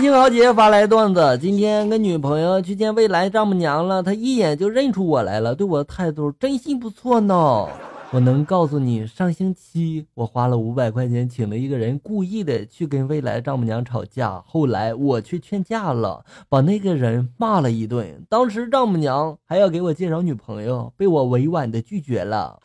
[0.00, 7.66] 静豪杰发来段子：今天跟女朋友去见未来丈母娘了，她一眼就认出我来了，对我的态度真心不错呢。
[8.10, 18.24] 我能告诉你，上星期我花了五百块钱请了一个人，故意的去跟未来丈母娘吵架，后来我去劝架了，把那个人骂了一顿。
[18.28, 22.58] 当时丈母娘还要给我介绍女朋友，被我委婉的拒绝了。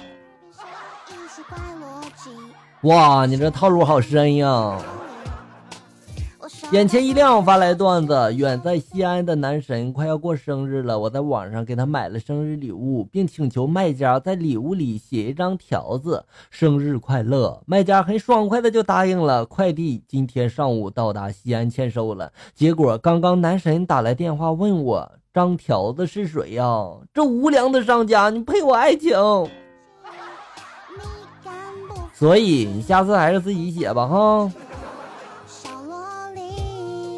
[2.83, 4.77] 哇，你这套路好深呀！
[6.71, 17.61] 眼前一亮，发来段子：远在西安的男神快要过生日了，我在网上给他买了生日礼物，并请求卖家在礼物里写一张条子“生日快乐”。
[17.67, 19.45] 卖家很爽快的就答应了。
[19.45, 22.31] 快递今天上午到达西安签收了。
[22.55, 26.65] 结果刚刚男神打来电话问我：“张条子是谁呀？”
[27.13, 29.11] 这无良的商家，你赔我爱情！
[32.13, 34.51] 所以你下次还是自己写吧，哈。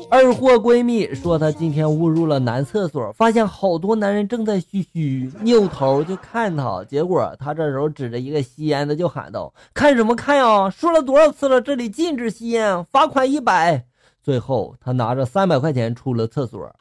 [0.09, 10.69] 二货闺蜜说她今天误入了男厕所，发现好多男人正在嘘嘘，扭头就看她，结果她这时候指着一个吸烟的就喊道：“看什么看呀？
[10.69, 13.83] 说了多少次了，这里禁止吸烟，罚款一百。”
[14.23, 16.71] 最后她拿着三百块钱出了厕所，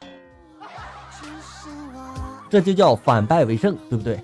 [2.49, 4.19] 这就叫反败为胜，对不对？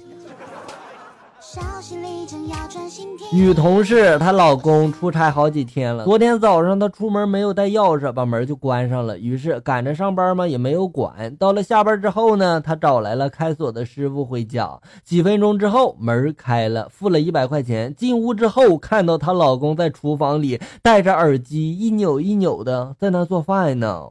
[3.33, 9.17] 女同事她老公出差好几天了，昨天早上她出门没有带钥匙，把门就关上了。
[9.17, 11.33] 于是赶着上班嘛，也没有管。
[11.37, 14.77] 到了下班之后呢，她找来了开锁的师傅回家。
[15.05, 17.95] 几分钟之后门开了，付了一百块钱。
[17.95, 24.07] 进屋之后看到她老公在厨房里戴着耳机，一扭一扭的在那做饭呢。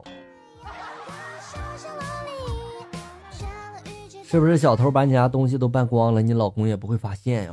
[4.23, 7.51] 是不是小偷把你家东西都搬光了，你老公也不会发现呀？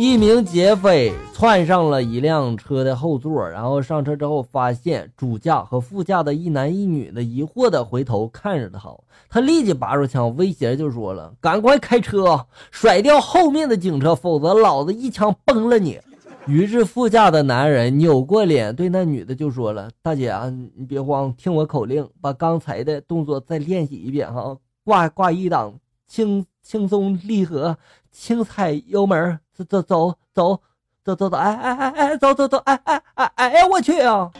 [0.00, 8.96] 一名劫匪窜上了一辆车的后座，然后上车之后发现主驾和副驾的一男一女的，疑惑的回头看着他，
[9.28, 15.98] 他立即拔出枪威胁就说了：“赶快开车，甩掉后面的警车，否则老子一枪崩了你！”
[16.46, 25.74] 于是副驾的男人扭过脸对那女的就说了：“大姐啊，你别慌，听我口令，把刚才的动作再练习一遍哈，挂挂一档，
[26.06, 27.76] 轻轻松离合，
[28.12, 30.60] 轻踩油门。”走走走走
[31.04, 34.30] 走走走，哎哎哎哎，走走走，哎哎哎哎呀，我去啊！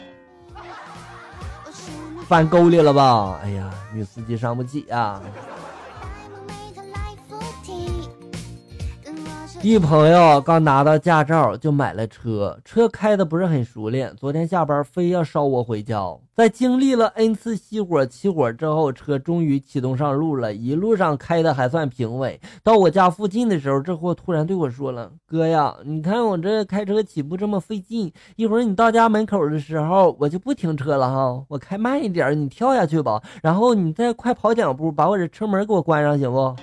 [2.27, 3.39] 翻沟里了吧？
[3.43, 5.21] 哎呀，女司机伤不起啊！
[9.61, 14.13] 一朋友刚拿到驾照就买了车，车开的不是很熟练。
[14.15, 16.01] 昨天下班非要捎我回家，
[16.33, 20.53] 在经历了 n 次熄火起火之后，车终于启动上路了。
[20.53, 22.39] 一路上开的还算平稳。
[22.63, 33.21] 到我家附近的时候，这货突然对我说了：“哥呀，你看我这开车起步这么费劲，一会儿你到家门口的时候，我就不停车了哈，我开慢一点，你跳下去吧。
[33.43, 36.55] 然后你再快跑两步，把我这车门给我关上，行不？”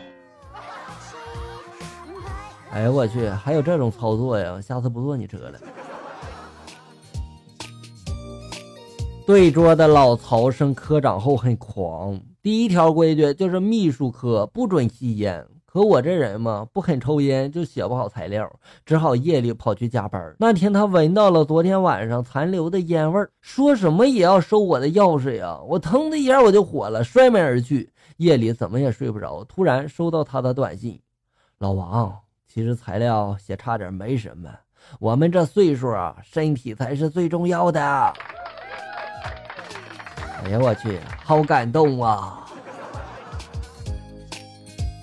[2.77, 4.61] 哎呀，我去，还有这种操作呀！
[4.61, 5.59] 下次不坐你车了。
[9.27, 15.43] 对桌的老曹升科长后很狂，第一条规矩就是秘书科不准吸烟。
[15.65, 18.47] 可我这人嘛，不肯抽烟就写不好材料，
[18.85, 20.37] 只好夜里跑去加班。
[20.39, 25.59] 那天他闻到了昨天晚上残留的烟味，说什么也要收我的钥匙呀！
[25.67, 27.89] 我腾的一下我就火了，摔门而去。
[28.19, 31.01] 夜里怎么也睡不着，突然收到他的短信
[31.57, 32.15] ：“老王。”
[32.57, 34.49] 其实材料写差点没什么，
[34.99, 37.79] 我们这岁数啊，身体才是最重要的。
[40.43, 42.47] 哎呀，我去，好感动啊！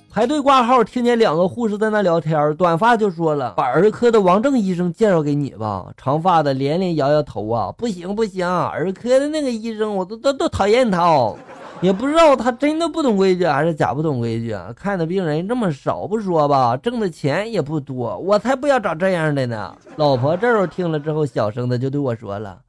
[0.09, 11.37] 排队挂号，听见两个护士在那聊天，短发就说了：“把儿科的王正医生介绍给你吧。”长发的连连摇摇头啊，不行不行，儿科的那个医生我都都都讨厌他哦。
[11.81, 14.71] 也不知道他真的不懂规矩还是假不懂规矩啊！
[14.73, 19.75] 看的病人这么少不说吧，挣的钱也不多，我才不要找这样的呢。
[19.97, 22.61] 老婆这时候听了之后，小声的就对我说了：“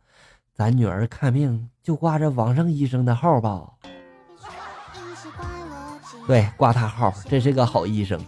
[0.57, 3.63] 咱女儿看病就挂着王胜医生的号吧。”
[6.27, 8.19] 对，挂他号，这是个好医生。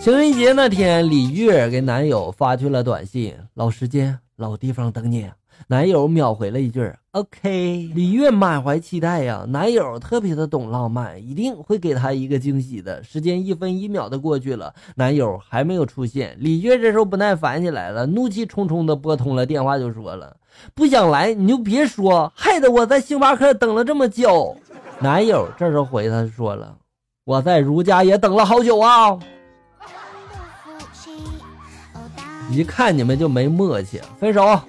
[0.00, 5.30] 情人节那天，李月给男友发去了短信：“老时间，老地方等你。”
[5.68, 13.02] 男友秒回了一句：“OK。”李月满怀期待呀，男友特别的懂浪漫，一定会给她一个惊喜的。
[13.04, 16.34] 时间一分一秒的过去了，男友还没有出现。
[16.40, 20.34] 李月这时候不耐烦起来了，怒气冲冲的拨通了电话，就说了
[20.74, 24.56] ：“不想来你就别说，害得我在星巴克等了这么久。”
[24.98, 26.74] 男友这时候回他说了
[27.24, 29.18] ：“我在如家也等了好久啊。”
[32.52, 34.60] 一看你们就没默契，分手。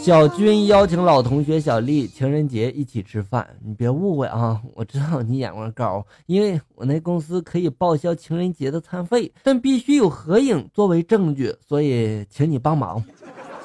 [0.00, 13.02] 小军邀请老同学小丽情人节一起吃饭，你别误会啊，我知道你眼光高，因为我那公司可以报销情人节的餐费，但必须有合影作为证据，所以请你帮忙。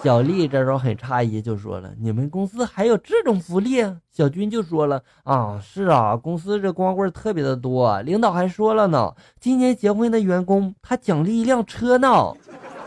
[0.04, 12.34] 小丽这时候很诧异，就说了：“你们公司还有这种福利？”小军就说了：“啊，是啊，公司这光棍特别的多，领导还说了呢，今年结婚的员工他奖励一辆车呢。”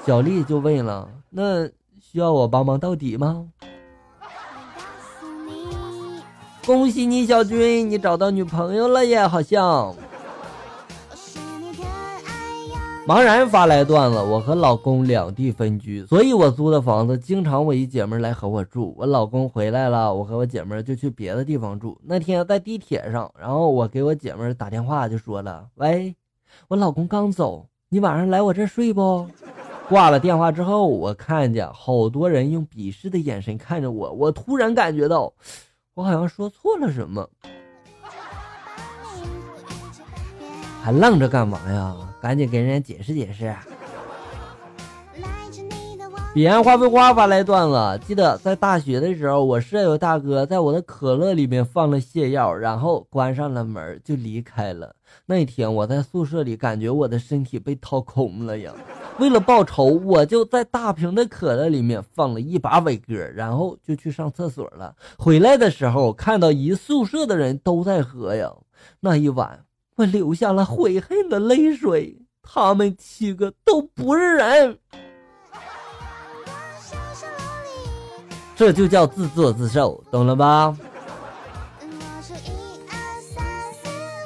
[0.05, 1.69] 小丽就问了：“那？”
[2.01, 3.49] 需要我帮忙到底吗？
[6.65, 9.27] 恭喜你，小军，你找到女朋友了耶！
[9.27, 9.93] 好像。
[13.07, 18.95] 茫然发来段子：我和老公两地分居，所以我租的房子经常我一姐妹来和我住。
[18.97, 22.01] 我老公回来了，我和我姐妹就去别的地方住。
[22.03, 26.17] 那天在地铁上，然后我给我姐妹打电话就说了：“喂，
[26.69, 29.27] 我老公刚走，你晚上来我这睡不？”
[29.87, 35.31] 挂了电话之后，我看见好多人用鄙视的眼神看着我，我突然感觉到，
[35.93, 37.29] 我好像说错了什么。
[40.85, 41.97] 还愣着干嘛呀？
[42.21, 43.57] 赶紧给人家解释解释。
[46.35, 54.95] 彼岸花非花发来段子，记得在大学的时候，我舍友大哥在我的可乐里面放了泻药，然后关上了门就离开了。
[55.25, 58.71] 那天我在宿舍里，感觉我的身体被掏空了呀。
[59.19, 64.95] 为了报仇，我就在大瓶的可乐里面放了一把伟哥，然后就去上厕所了。
[65.17, 68.53] 回来的时候，看到一宿舍的人都在喝呀。
[69.01, 69.65] 那一晚，
[69.97, 72.17] 我流下了悔恨的泪水。
[72.43, 74.79] 他们七个都不是人，
[78.55, 80.77] 这就叫自作自受，懂了吧？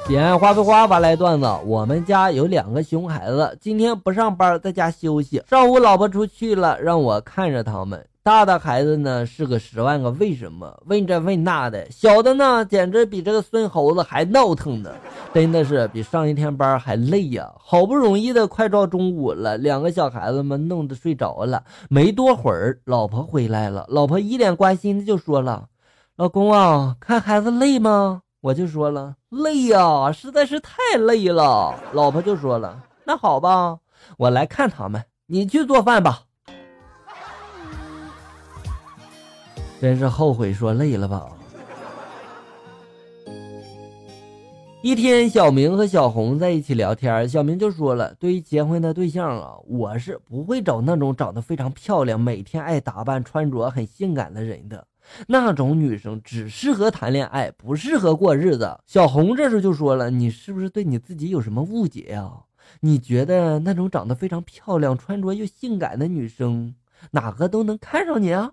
[0.09, 5.43] 彼岸花非花发来段子，我们家有两个熊孩子，今天不上班，在家休息。
[5.47, 8.05] 上午老婆出去了，让我看着他们。
[8.29, 14.91] 大的孩子呢是个十万个为什么，问这问那的；小的呢简直比这个孙猴子还闹腾呢，
[15.33, 17.51] 真的是比上一天班还累呀。
[17.59, 21.65] 好不容易的快到中午了，两个小孩子们弄得睡着了。
[21.89, 25.69] 没多会儿，老婆回来了，老婆一脸关心的就说了
[26.17, 31.75] ：“老公啊，看孩子累吗？”我就说了累呀，实在是太累了。
[31.95, 33.79] 老婆就说了：“那好吧，
[34.19, 36.25] 我来看他们，你去做饭吧。”
[39.81, 41.29] 真是后悔说累了吧。
[44.81, 54.87] 一天，小明和小红在一起聊天，小明就说了：“对于结婚的对象啊，我是不会找那种长得非常漂亮、每天爱打扮、穿着很性感的人的。”
[55.27, 58.79] 那种女生只适合谈恋爱，不适合过日子。
[58.87, 62.31] 小红这时候就说了：“你是不是对你自己有什么误解呀？
[62.81, 66.75] 你觉得那种长得非常漂亮、穿着又性感的女生，
[67.13, 68.53] 哪个都能看上你啊？”